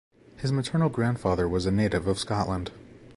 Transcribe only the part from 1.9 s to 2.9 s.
of Scotland.